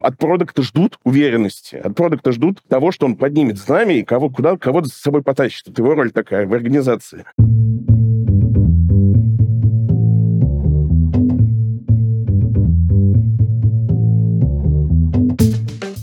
От 0.00 0.16
продукта 0.16 0.62
ждут 0.62 0.98
уверенности, 1.04 1.76
от 1.76 1.94
продукта 1.94 2.32
ждут 2.32 2.62
того, 2.66 2.90
что 2.90 3.04
он 3.04 3.16
поднимет 3.16 3.58
знамя 3.58 3.98
и 3.98 4.02
кого, 4.02 4.30
куда, 4.30 4.56
кого-то 4.56 4.88
с 4.88 4.94
собой 4.94 5.22
потащит. 5.22 5.68
Это 5.68 5.82
его 5.82 5.94
роль 5.94 6.10
такая 6.10 6.46
в 6.46 6.54
организации. 6.54 7.26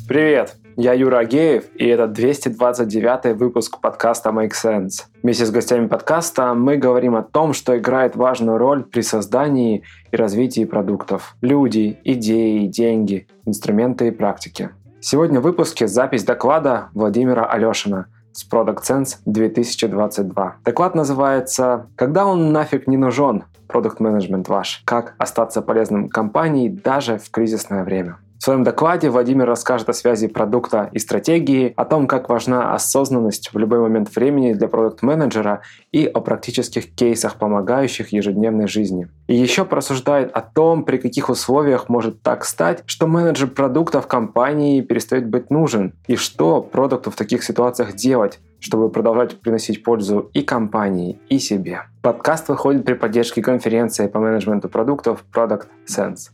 Привет, 0.08 0.56
я 0.78 0.94
Юра 0.94 1.18
Агеев, 1.18 1.64
и 1.76 1.88
это 1.88 2.06
229 2.06 3.36
выпуск 3.36 3.82
подкаста 3.82 4.30
Make 4.30 4.52
Sense. 4.52 5.06
Вместе 5.24 5.48
с 5.48 5.50
гостями 5.50 5.88
подкаста 5.88 6.54
мы 6.54 6.78
говорим 6.78 7.16
о 7.16 7.24
том, 7.24 7.54
что 7.54 7.76
играет 7.76 8.16
важную 8.16 8.60
роль 8.60 8.84
при 8.84 9.02
создании 9.02 9.84
и 10.12 10.16
развитии 10.16 10.66
продуктов. 10.66 11.36
Люди, 11.42 12.00
идеи, 12.04 12.68
деньги, 12.68 13.28
инструменты 13.48 14.10
и 14.10 14.12
практики. 14.12 14.70
Сегодня 15.02 15.40
в 15.40 15.44
выпуске 15.44 15.88
запись 15.88 16.24
доклада 16.24 16.90
Владимира 16.94 17.46
Алешина 17.46 18.06
с 18.32 18.48
Product 18.48 18.84
Sense 18.88 19.16
2022. 19.26 20.58
Доклад 20.64 20.94
называется 20.94 21.88
«Когда 21.96 22.28
он 22.28 22.52
нафиг 22.52 22.86
не 22.86 22.98
нужен? 22.98 23.46
Продукт 23.68 24.00
менеджмент 24.00 24.48
ваш. 24.48 24.84
Как 24.86 25.16
остаться 25.18 25.64
полезным 25.64 26.08
компании 26.08 26.70
даже 26.70 27.18
в 27.18 27.32
кризисное 27.32 27.84
время». 27.84 28.20
В 28.40 28.44
своем 28.44 28.64
докладе 28.64 29.10
Владимир 29.10 29.46
расскажет 29.46 29.90
о 29.90 29.94
связи 29.94 30.28
продукта 30.28 30.90
и 30.94 31.00
стратегии, 31.00 31.74
о 31.76 31.86
том, 31.86 32.08
как 32.08 32.30
важна 32.30 32.74
осознанность 32.76 33.50
в 33.52 33.58
любой 33.58 33.80
момент 33.80 34.16
времени 34.16 34.54
для 34.54 34.68
продукт-менеджера 34.68 35.64
и 35.92 36.06
о 36.06 36.22
практических 36.22 36.94
кейсах, 36.94 37.36
помогающих 37.36 38.14
ежедневной 38.14 38.68
жизни. 38.68 39.10
И 39.28 39.36
еще 39.36 39.66
порассуждает 39.66 40.32
о 40.34 40.42
том, 40.42 40.86
при 40.86 40.98
каких 40.98 41.30
условиях 41.30 41.90
может 41.90 42.22
так 42.22 42.46
стать, 42.46 42.84
что 42.86 43.08
менеджер 43.08 43.48
продукта 43.48 44.02
в 44.02 44.08
компании 44.08 44.82
перестает 44.82 45.28
быть 45.28 45.50
нужен, 45.50 45.94
и 46.06 46.16
что 46.16 46.62
продукту 46.62 47.10
в 47.10 47.16
таких 47.16 47.44
ситуациях 47.44 47.96
делать, 47.96 48.40
чтобы 48.60 48.90
продолжать 48.90 49.40
приносить 49.42 49.84
пользу 49.84 50.30
и 50.34 50.44
компании, 50.44 51.20
и 51.30 51.40
себе. 51.40 51.82
Подкаст 52.04 52.50
выходит 52.50 52.86
при 52.86 52.94
поддержке 52.94 53.42
конференции 53.42 54.08
по 54.08 54.20
менеджменту 54.20 54.70
продуктов 54.70 55.26
Product 55.34 55.68
Sense. 55.88 56.30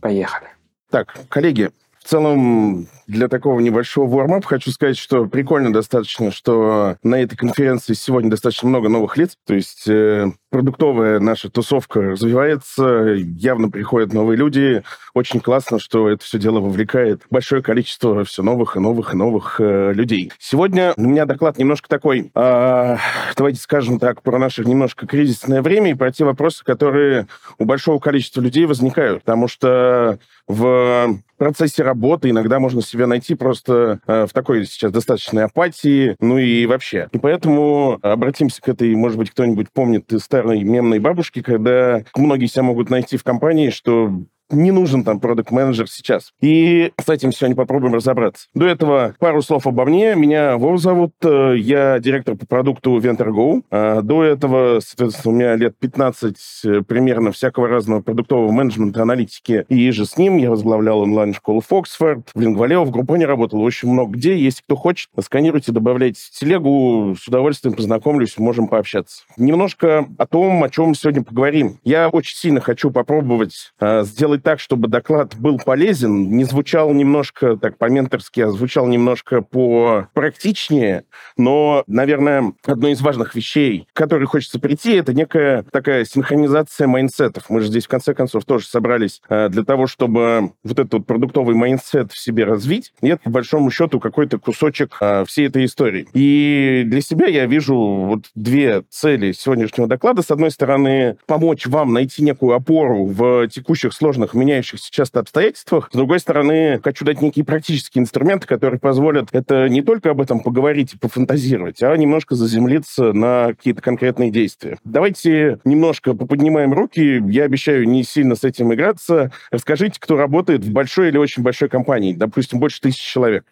Поехали! 0.00 0.57
Так, 0.90 1.18
коллеги, 1.28 1.70
в 1.98 2.08
целом, 2.08 2.88
для 3.06 3.28
такого 3.28 3.60
небольшого 3.60 4.08
вормап 4.08 4.46
хочу 4.46 4.70
сказать, 4.70 4.96
что 4.96 5.26
прикольно 5.26 5.72
достаточно, 5.72 6.30
что 6.30 6.96
на 7.02 7.16
этой 7.16 7.36
конференции 7.36 7.92
сегодня 7.92 8.30
достаточно 8.30 8.68
много 8.68 8.88
новых 8.88 9.18
лиц. 9.18 9.36
То 9.46 9.52
есть 9.54 9.86
э, 9.88 10.32
продуктовая 10.50 11.20
наша 11.20 11.50
тусовка 11.50 12.00
развивается, 12.00 13.14
явно 13.16 13.70
приходят 13.70 14.12
новые 14.12 14.36
люди. 14.36 14.82
Очень 15.14 15.40
классно, 15.40 15.78
что 15.78 16.08
это 16.08 16.24
все 16.24 16.38
дело 16.38 16.60
вовлекает 16.60 17.22
большое 17.30 17.62
количество 17.62 18.24
все 18.24 18.42
новых 18.42 18.76
и 18.76 18.80
новых 18.80 19.14
и 19.14 19.16
новых 19.16 19.60
э, 19.60 19.92
людей. 19.92 20.32
Сегодня 20.38 20.94
у 20.96 21.02
меня 21.02 21.26
доклад 21.26 21.58
немножко 21.58 21.88
такой, 21.88 22.30
э, 22.34 22.96
давайте 23.36 23.60
скажем 23.60 23.98
так, 23.98 24.22
про 24.22 24.38
наше 24.38 24.64
немножко 24.64 25.06
кризисное 25.06 25.62
время 25.62 25.90
и 25.90 25.94
про 25.94 26.12
те 26.12 26.24
вопросы, 26.24 26.64
которые 26.64 27.26
у 27.58 27.64
большого 27.64 27.98
количества 27.98 28.40
людей 28.40 28.66
возникают. 28.66 29.22
Потому 29.22 29.48
что 29.48 30.18
в 30.46 31.18
процессе 31.36 31.82
работы 31.82 32.30
иногда 32.30 32.58
можно 32.58 32.82
себя 32.82 33.06
найти 33.06 33.34
просто 33.34 34.00
э, 34.06 34.26
в 34.26 34.32
такой 34.32 34.64
сейчас 34.66 34.90
достаточной 34.92 35.44
апатии, 35.44 36.16
ну 36.20 36.38
и 36.38 36.66
вообще. 36.66 37.08
И 37.12 37.18
поэтому 37.18 37.98
обратимся 38.02 38.60
к 38.60 38.68
этой, 38.68 38.94
может 38.94 39.18
быть, 39.18 39.30
кто-нибудь 39.30 39.70
помнит 39.72 40.12
старой 40.38 40.62
мемной 40.62 41.00
бабушки, 41.00 41.42
когда 41.42 42.04
многие 42.16 42.46
себя 42.46 42.62
могут 42.62 42.90
найти 42.90 43.16
в 43.16 43.24
компании, 43.24 43.70
что 43.70 44.12
не 44.50 44.70
нужен 44.70 45.04
там 45.04 45.20
продукт 45.20 45.50
менеджер 45.50 45.88
сейчас. 45.88 46.32
И 46.40 46.92
с 46.98 47.08
этим 47.08 47.32
сегодня 47.32 47.56
попробуем 47.56 47.94
разобраться. 47.94 48.46
До 48.54 48.66
этого 48.66 49.14
пару 49.18 49.42
слов 49.42 49.66
обо 49.66 49.84
мне. 49.84 50.14
Меня 50.14 50.56
Вов 50.56 50.80
зовут. 50.80 51.12
Э, 51.22 51.54
я 51.56 51.98
директор 51.98 52.36
по 52.36 52.46
продукту 52.46 52.98
VentorGo. 52.98 53.62
А 53.70 54.02
до 54.02 54.24
этого, 54.24 54.80
соответственно, 54.80 55.34
у 55.34 55.36
меня 55.36 55.56
лет 55.56 55.76
15 55.78 56.36
э, 56.64 56.82
примерно 56.82 57.32
всякого 57.32 57.68
разного 57.68 58.00
продуктового 58.00 58.50
менеджмента, 58.50 59.02
аналитики. 59.02 59.64
И 59.68 59.90
же 59.90 60.06
с 60.06 60.16
ним 60.16 60.36
я 60.38 60.50
возглавлял 60.50 61.00
онлайн-школу 61.00 61.60
Фоксфорд. 61.60 62.30
В 62.34 62.40
Лингвалео, 62.40 62.84
в 62.84 62.90
Группоне 62.90 63.26
работал 63.26 63.60
очень 63.60 63.90
много 63.90 64.12
где. 64.12 64.36
Если 64.36 64.62
кто 64.62 64.76
хочет, 64.76 65.10
сканируйте, 65.20 65.72
добавляйте 65.72 66.20
в 66.20 66.30
телегу. 66.38 67.14
С 67.20 67.28
удовольствием 67.28 67.74
познакомлюсь, 67.74 68.38
можем 68.38 68.68
пообщаться. 68.68 69.22
Немножко 69.36 70.06
о 70.16 70.26
том, 70.26 70.62
о 70.64 70.68
чем 70.68 70.94
сегодня 70.94 71.22
поговорим. 71.22 71.78
Я 71.84 72.08
очень 72.08 72.36
сильно 72.36 72.60
хочу 72.60 72.90
попробовать 72.90 73.72
э, 73.80 74.02
сделать 74.04 74.37
сделать 74.38 74.42
так, 74.42 74.60
чтобы 74.60 74.88
доклад 74.88 75.36
был 75.36 75.58
полезен, 75.58 76.30
не 76.30 76.44
звучал 76.44 76.92
немножко 76.92 77.56
так 77.56 77.76
по-менторски, 77.76 78.40
а 78.40 78.50
звучал 78.50 78.86
немножко 78.86 79.42
по 79.42 80.08
практичнее, 80.14 81.04
но, 81.36 81.84
наверное, 81.86 82.52
одной 82.64 82.92
из 82.92 83.00
важных 83.00 83.34
вещей, 83.34 83.86
к 83.92 83.96
которой 83.96 84.26
хочется 84.26 84.58
прийти, 84.58 84.94
это 84.94 85.12
некая 85.14 85.64
такая 85.70 86.04
синхронизация 86.04 86.86
майнсетов. 86.86 87.50
Мы 87.50 87.60
же 87.60 87.68
здесь, 87.68 87.86
в 87.86 87.88
конце 87.88 88.14
концов, 88.14 88.44
тоже 88.44 88.66
собрались 88.66 89.20
э, 89.28 89.48
для 89.48 89.64
того, 89.64 89.86
чтобы 89.86 90.52
вот 90.64 90.78
этот 90.78 90.92
вот 90.92 91.06
продуктовый 91.06 91.54
майнсет 91.54 92.12
в 92.12 92.18
себе 92.18 92.44
развить. 92.44 92.92
И 93.02 93.08
это, 93.08 93.22
по 93.24 93.30
большому 93.30 93.70
счету, 93.70 94.00
какой-то 94.00 94.38
кусочек 94.38 94.96
э, 95.00 95.24
всей 95.26 95.48
этой 95.48 95.64
истории. 95.64 96.06
И 96.12 96.82
для 96.86 97.00
себя 97.00 97.26
я 97.26 97.46
вижу 97.46 97.76
вот 97.76 98.26
две 98.34 98.82
цели 98.90 99.32
сегодняшнего 99.32 99.88
доклада. 99.88 100.22
С 100.22 100.30
одной 100.30 100.50
стороны, 100.50 101.16
помочь 101.26 101.66
вам 101.66 101.92
найти 101.92 102.22
некую 102.22 102.54
опору 102.54 103.06
в 103.06 103.48
текущих 103.48 103.92
сложных 103.92 104.27
сложных, 104.28 104.34
меняющихся 104.34 104.90
часто 104.90 105.20
обстоятельствах. 105.20 105.88
С 105.92 105.96
другой 105.96 106.20
стороны, 106.20 106.80
хочу 106.82 107.04
дать 107.04 107.20
некие 107.20 107.44
практические 107.44 108.02
инструменты, 108.02 108.46
которые 108.46 108.80
позволят 108.80 109.28
это 109.32 109.68
не 109.68 109.82
только 109.82 110.10
об 110.10 110.20
этом 110.20 110.40
поговорить 110.40 110.94
и 110.94 110.98
пофантазировать, 110.98 111.82
а 111.82 111.96
немножко 111.96 112.34
заземлиться 112.34 113.12
на 113.12 113.48
какие-то 113.48 113.82
конкретные 113.82 114.30
действия. 114.30 114.78
Давайте 114.84 115.58
немножко 115.64 116.14
поподнимаем 116.14 116.72
руки. 116.72 117.22
Я 117.28 117.44
обещаю 117.44 117.88
не 117.88 118.02
сильно 118.02 118.34
с 118.34 118.44
этим 118.44 118.72
играться. 118.72 119.32
Расскажите, 119.50 119.98
кто 120.00 120.16
работает 120.16 120.64
в 120.64 120.72
большой 120.72 121.08
или 121.08 121.18
очень 121.18 121.42
большой 121.42 121.68
компании, 121.68 122.14
допустим, 122.14 122.58
больше 122.58 122.80
тысячи 122.80 123.04
человек. 123.04 123.44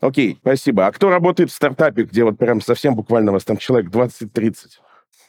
Окей, 0.00 0.36
спасибо. 0.40 0.86
А 0.86 0.92
кто 0.92 1.10
работает 1.10 1.50
в 1.50 1.54
стартапе, 1.54 2.02
где 2.02 2.24
вот 2.24 2.36
прям 2.36 2.60
совсем 2.60 2.96
буквально 2.96 3.30
у 3.30 3.34
вас 3.34 3.44
там 3.44 3.56
человек 3.56 3.90
20-30? 3.90 4.54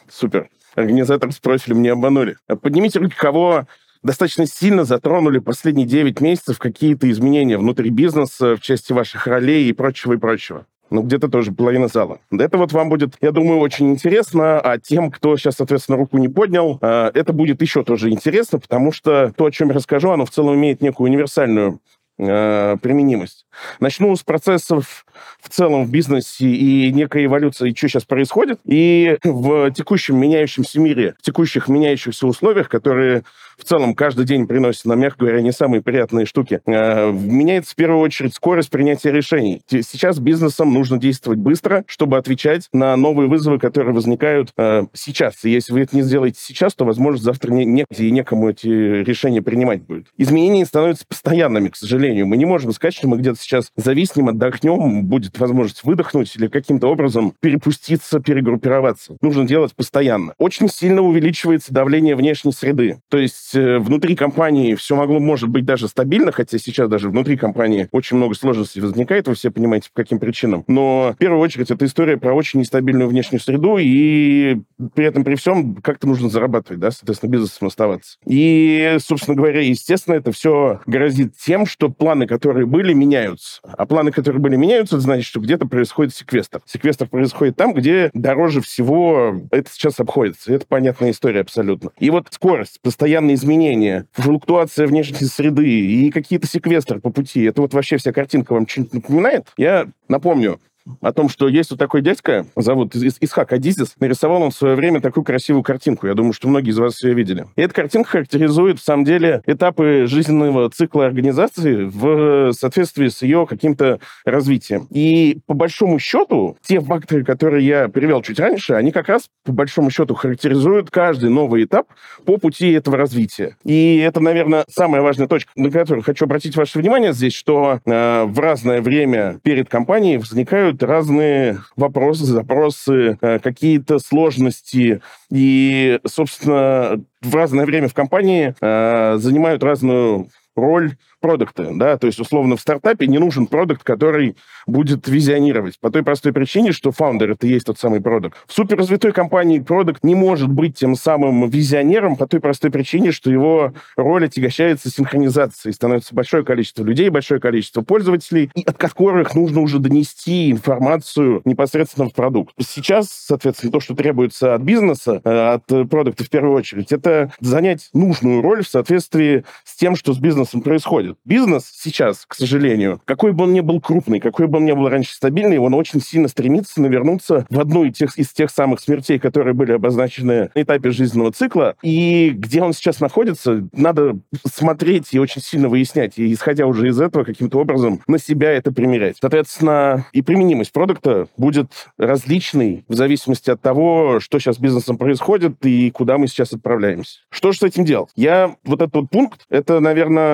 Супер. 0.09 0.49
Организатор 0.75 1.31
с 1.31 1.37
профилем 1.37 1.83
не 1.83 1.89
обманули. 1.89 2.37
Поднимите 2.61 2.97
руки, 2.97 3.15
кого 3.15 3.67
достаточно 4.03 4.45
сильно 4.45 4.83
затронули 4.83 5.39
последние 5.39 5.87
9 5.87 6.21
месяцев 6.21 6.59
какие-то 6.59 7.09
изменения 7.09 7.57
внутри 7.57 7.89
бизнеса 7.89 8.55
в 8.55 8.61
части 8.61 8.93
ваших 8.93 9.27
ролей 9.27 9.69
и 9.69 9.73
прочего, 9.73 10.13
и 10.13 10.17
прочего 10.17 10.65
ну, 10.93 11.01
где-то 11.01 11.27
тоже 11.27 11.51
половина 11.51 11.87
зала. 11.87 12.19
Это 12.31 12.57
вот 12.57 12.71
вам 12.71 12.89
будет, 12.89 13.15
я 13.19 13.31
думаю, 13.31 13.59
очень 13.59 13.89
интересно, 13.89 14.59
а 14.59 14.77
тем, 14.77 15.09
кто 15.09 15.35
сейчас, 15.37 15.55
соответственно, 15.55 15.97
руку 15.97 16.19
не 16.19 16.29
поднял, 16.29 16.77
а, 16.81 17.09
это 17.13 17.33
будет 17.33 17.61
еще 17.63 17.83
тоже 17.83 18.11
интересно, 18.11 18.59
потому 18.59 18.91
что 18.91 19.33
то, 19.35 19.45
о 19.45 19.51
чем 19.51 19.69
я 19.69 19.73
расскажу, 19.73 20.11
оно 20.11 20.25
в 20.25 20.29
целом 20.29 20.55
имеет 20.55 20.81
некую 20.81 21.09
универсальную 21.09 21.79
а, 22.19 22.77
применимость. 22.77 23.47
Начну 23.79 24.15
с 24.15 24.21
процессов 24.21 25.05
в 25.41 25.49
целом 25.49 25.85
в 25.85 25.89
бизнесе 25.89 26.45
и 26.45 26.91
некой 26.91 27.25
эволюции, 27.25 27.73
что 27.75 27.87
сейчас 27.87 28.05
происходит. 28.05 28.59
И 28.65 29.17
в 29.23 29.71
текущем 29.71 30.17
меняющемся 30.17 30.79
мире, 30.79 31.15
в 31.17 31.23
текущих 31.23 31.67
меняющихся 31.69 32.27
условиях, 32.27 32.69
которые 32.69 33.23
в 33.63 33.65
целом 33.65 33.95
каждый 33.95 34.25
день 34.25 34.45
приносит 34.45 34.85
нам, 34.85 34.99
мягко 34.99 35.21
говоря, 35.21 35.41
не 35.41 35.51
самые 35.51 35.81
приятные 35.81 36.25
штуки, 36.25 36.61
э, 36.65 37.11
меняется 37.11 37.71
в 37.71 37.75
первую 37.75 38.01
очередь 38.01 38.33
скорость 38.33 38.69
принятия 38.69 39.11
решений. 39.11 39.61
Сейчас 39.67 40.19
бизнесам 40.19 40.73
нужно 40.73 40.97
действовать 40.97 41.39
быстро, 41.39 41.83
чтобы 41.87 42.17
отвечать 42.17 42.67
на 42.73 42.95
новые 42.97 43.29
вызовы, 43.29 43.59
которые 43.59 43.93
возникают 43.93 44.51
э, 44.57 44.83
сейчас. 44.93 45.45
И 45.45 45.49
если 45.49 45.73
вы 45.73 45.81
это 45.81 45.95
не 45.95 46.01
сделаете 46.01 46.39
сейчас, 46.41 46.73
то, 46.75 46.85
возможно, 46.85 47.21
завтра 47.21 47.51
не, 47.51 47.65
негде 47.65 48.05
и 48.05 48.11
некому 48.11 48.49
эти 48.49 48.67
решения 48.67 49.41
принимать 49.41 49.83
будет. 49.83 50.07
Изменения 50.17 50.65
становятся 50.65 51.05
постоянными, 51.07 51.69
к 51.69 51.75
сожалению. 51.75 52.27
Мы 52.27 52.37
не 52.37 52.45
можем 52.45 52.73
сказать, 52.73 52.95
что 52.95 53.07
мы 53.07 53.17
где-то 53.17 53.39
сейчас 53.39 53.71
зависнем, 53.75 54.29
отдохнем, 54.29 55.05
будет 55.05 55.39
возможность 55.39 55.83
выдохнуть 55.83 56.35
или 56.35 56.47
каким-то 56.47 56.87
образом 56.87 57.33
перепуститься, 57.39 58.19
перегруппироваться. 58.19 59.17
Нужно 59.21 59.47
делать 59.47 59.73
постоянно. 59.75 60.33
Очень 60.37 60.69
сильно 60.69 61.01
увеличивается 61.01 61.73
давление 61.73 62.15
внешней 62.15 62.51
среды. 62.51 62.99
То 63.09 63.17
есть 63.17 63.52
Э, 63.55 63.79
внутри 63.79 64.15
компании 64.15 64.75
все 64.75 64.95
могло, 64.95 65.19
может 65.19 65.49
быть, 65.49 65.65
даже 65.65 65.87
стабильно, 65.87 66.31
хотя 66.31 66.57
сейчас 66.57 66.89
даже 66.89 67.09
внутри 67.09 67.37
компании 67.37 67.87
очень 67.91 68.17
много 68.17 68.35
сложностей 68.35 68.81
возникает, 68.81 69.27
вы 69.27 69.35
все 69.35 69.51
понимаете, 69.51 69.89
по 69.93 70.01
каким 70.01 70.19
причинам. 70.19 70.63
Но 70.67 71.13
в 71.15 71.17
первую 71.17 71.41
очередь 71.41 71.71
это 71.71 71.85
история 71.85 72.17
про 72.17 72.33
очень 72.33 72.59
нестабильную 72.59 73.09
внешнюю 73.09 73.39
среду, 73.39 73.77
и 73.79 74.57
при 74.93 75.05
этом, 75.05 75.23
при 75.23 75.35
всем, 75.35 75.75
как-то 75.75 76.07
нужно 76.07 76.29
зарабатывать, 76.29 76.79
да, 76.79 76.91
соответственно, 76.91 77.31
бизнесом 77.31 77.67
оставаться. 77.67 78.17
И, 78.25 78.97
собственно 78.99 79.35
говоря, 79.35 79.61
естественно, 79.61 80.15
это 80.15 80.31
все 80.31 80.81
грозит 80.85 81.33
тем, 81.37 81.65
что 81.65 81.89
планы, 81.89 82.27
которые 82.27 82.65
были, 82.65 82.93
меняются. 82.93 83.61
А 83.63 83.85
планы, 83.85 84.11
которые 84.11 84.41
были, 84.41 84.55
меняются, 84.55 84.95
это 84.95 85.03
значит, 85.03 85.25
что 85.25 85.39
где-то 85.39 85.67
происходит 85.67 86.13
секвестр. 86.13 86.61
Секвестр 86.65 87.07
происходит 87.07 87.55
там, 87.55 87.73
где 87.73 88.09
дороже 88.13 88.61
всего 88.61 89.41
это 89.51 89.69
сейчас 89.71 89.99
обходится. 89.99 90.53
Это 90.53 90.65
понятная 90.67 91.11
история 91.11 91.41
абсолютно. 91.41 91.91
И 91.99 92.09
вот 92.09 92.27
скорость, 92.31 92.79
постоянный 92.81 93.32
глобальные 93.33 93.35
изменения, 93.35 94.05
флуктуация 94.13 94.87
внешней 94.87 95.27
среды 95.27 95.67
и 95.67 96.11
какие-то 96.11 96.47
секвестры 96.47 96.99
по 96.99 97.09
пути, 97.09 97.43
это 97.43 97.61
вот 97.61 97.73
вообще 97.73 97.97
вся 97.97 98.11
картинка 98.11 98.53
вам 98.53 98.67
что-нибудь 98.67 98.93
напоминает? 98.93 99.47
Я 99.57 99.87
напомню, 100.07 100.59
о 101.01 101.13
том, 101.13 101.29
что 101.29 101.47
есть 101.47 101.71
вот 101.71 101.79
такой 101.79 102.01
дядька, 102.01 102.45
зовут 102.55 102.95
Исхак 102.95 103.53
Адизис, 103.53 103.95
нарисовал 103.99 104.43
он 104.43 104.51
в 104.51 104.55
свое 104.55 104.75
время 104.75 105.01
такую 105.01 105.23
красивую 105.23 105.63
картинку. 105.63 106.07
Я 106.07 106.13
думаю, 106.13 106.33
что 106.33 106.47
многие 106.47 106.71
из 106.71 106.77
вас 106.77 107.03
ее 107.03 107.13
видели. 107.13 107.45
И 107.55 107.61
эта 107.61 107.73
картинка 107.73 108.09
характеризует, 108.11 108.79
в 108.79 108.83
самом 108.83 109.05
деле, 109.05 109.41
этапы 109.45 110.05
жизненного 110.07 110.69
цикла 110.69 111.05
организации 111.05 111.85
в 111.85 112.53
соответствии 112.53 113.07
с 113.07 113.21
ее 113.21 113.45
каким-то 113.47 113.99
развитием. 114.25 114.87
И 114.89 115.39
по 115.45 115.53
большому 115.53 115.99
счету, 115.99 116.57
те 116.61 116.79
факторы, 116.79 117.23
которые 117.23 117.65
я 117.65 117.87
привел 117.87 118.21
чуть 118.21 118.39
раньше, 118.39 118.73
они 118.73 118.91
как 118.91 119.07
раз 119.07 119.27
по 119.45 119.51
большому 119.51 119.89
счету 119.89 120.15
характеризуют 120.15 120.91
каждый 120.91 121.29
новый 121.29 121.63
этап 121.63 121.87
по 122.25 122.37
пути 122.37 122.71
этого 122.71 122.97
развития. 122.97 123.57
И 123.63 123.97
это, 123.97 124.19
наверное, 124.19 124.65
самая 124.69 125.01
важная 125.01 125.27
точка, 125.27 125.51
на 125.55 125.71
которую 125.71 126.03
хочу 126.03 126.25
обратить 126.25 126.55
ваше 126.55 126.79
внимание 126.79 127.13
здесь, 127.13 127.33
что 127.33 127.79
э, 127.85 128.23
в 128.25 128.39
разное 128.39 128.81
время 128.81 129.39
перед 129.43 129.69
компанией 129.69 130.17
возникают 130.17 130.72
возникают 130.73 130.83
разные 130.83 131.59
вопросы, 131.75 132.25
запросы, 132.25 133.17
э, 133.21 133.39
какие-то 133.39 133.99
сложности. 133.99 135.01
И, 135.31 135.99
собственно, 136.05 137.03
в 137.21 137.35
разное 137.35 137.65
время 137.65 137.87
в 137.87 137.93
компании 137.93 138.55
э, 138.59 139.17
занимают 139.17 139.63
разную 139.63 140.29
роль 140.55 140.95
продукты, 141.19 141.69
да, 141.73 141.97
то 141.97 142.07
есть, 142.07 142.19
условно, 142.19 142.57
в 142.57 142.61
стартапе 142.61 143.07
не 143.07 143.17
нужен 143.17 143.47
продукт, 143.47 143.83
который 143.83 144.35
будет 144.67 145.07
визионировать, 145.07 145.79
по 145.79 145.89
той 145.89 146.03
простой 146.03 146.33
причине, 146.33 146.73
что 146.73 146.91
фаундер— 146.91 147.31
это 147.31 147.47
и 147.47 147.51
есть 147.51 147.65
тот 147.65 147.79
самый 147.79 148.01
продукт. 148.01 148.37
В 148.45 148.53
суперразвитой 148.53 149.13
компании 149.13 149.59
продукт 149.59 150.03
не 150.03 150.15
может 150.15 150.49
быть 150.49 150.77
тем 150.77 150.95
самым 150.95 151.49
визионером 151.49 152.17
по 152.17 152.27
той 152.27 152.39
простой 152.39 152.71
причине, 152.71 153.11
что 153.11 153.31
его 153.31 153.73
роль 153.95 154.25
отягощается 154.25 154.89
синхронизацией, 154.89 155.73
становится 155.73 156.13
большое 156.13 156.43
количество 156.43 156.83
людей, 156.83 157.09
большое 157.09 157.39
количество 157.39 157.81
пользователей, 157.81 158.51
и 158.53 158.63
от 158.63 158.77
которых 158.77 159.33
нужно 159.33 159.61
уже 159.61 159.79
донести 159.79 160.51
информацию 160.51 161.41
непосредственно 161.45 162.09
в 162.09 162.13
продукт. 162.13 162.53
Сейчас, 162.59 163.07
соответственно, 163.09 163.71
то, 163.71 163.79
что 163.79 163.95
требуется 163.95 164.55
от 164.55 164.61
бизнеса, 164.61 165.21
э, 165.23 165.53
от 165.53 165.65
продукта 165.89 166.23
в 166.25 166.29
первую 166.29 166.53
очередь, 166.53 166.91
это 166.91 167.31
занять 167.39 167.89
нужную 167.93 168.41
роль 168.41 168.63
в 168.63 168.67
соответствии 168.67 169.45
с 169.63 169.75
тем, 169.75 169.95
что 169.95 170.13
с 170.13 170.17
бизнесом 170.17 170.42
происходит 170.63 171.17
бизнес 171.25 171.71
сейчас, 171.73 172.25
к 172.27 172.35
сожалению, 172.35 173.01
какой 173.05 173.33
бы 173.33 173.45
он 173.45 173.53
ни 173.53 173.61
был 173.61 173.81
крупный, 173.81 174.19
какой 174.19 174.47
бы 174.47 174.57
он 174.57 174.65
ни 174.65 174.71
был 174.71 174.89
раньше 174.89 175.13
стабильный, 175.13 175.57
он 175.57 175.73
очень 175.73 176.01
сильно 176.01 176.27
стремится 176.27 176.81
навернуться 176.81 177.45
в 177.49 177.59
одну 177.59 177.85
из 177.85 177.95
тех, 177.95 178.17
из 178.17 178.31
тех 178.31 178.49
самых 178.49 178.79
смертей, 178.79 179.19
которые 179.19 179.53
были 179.53 179.71
обозначены 179.71 180.49
на 180.53 180.61
этапе 180.61 180.91
жизненного 180.91 181.31
цикла. 181.31 181.75
И 181.81 182.31
где 182.31 182.61
он 182.61 182.73
сейчас 182.73 182.99
находится, 182.99 183.67
надо 183.71 184.17
смотреть 184.51 185.13
и 185.13 185.19
очень 185.19 185.41
сильно 185.41 185.69
выяснять. 185.69 186.17
И 186.17 186.33
исходя 186.33 186.67
уже 186.67 186.89
из 186.89 186.99
этого, 186.99 187.23
каким-то 187.23 187.59
образом 187.59 188.01
на 188.07 188.19
себя 188.19 188.51
это 188.51 188.71
примерять. 188.71 189.17
Соответственно, 189.19 190.05
и 190.11 190.21
применимость 190.21 190.71
продукта 190.71 191.27
будет 191.37 191.71
различной 191.97 192.85
в 192.87 192.95
зависимости 192.95 193.49
от 193.49 193.61
того, 193.61 194.19
что 194.19 194.39
сейчас 194.39 194.55
с 194.55 194.59
бизнесом 194.59 194.97
происходит 194.97 195.65
и 195.65 195.91
куда 195.91 196.17
мы 196.17 196.27
сейчас 196.27 196.53
отправляемся. 196.53 197.19
Что 197.29 197.51
же 197.51 197.59
с 197.59 197.63
этим 197.63 197.85
делать? 197.85 198.09
Я 198.15 198.55
вот 198.63 198.81
этот 198.81 198.95
вот 198.95 199.09
пункт, 199.09 199.45
это, 199.49 199.79
наверное, 199.79 200.32